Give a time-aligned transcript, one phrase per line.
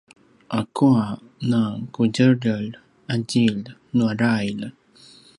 [0.59, 1.05] akua
[1.49, 2.71] naqudjeljer
[3.13, 3.65] a djilj
[3.97, 4.59] nua drail?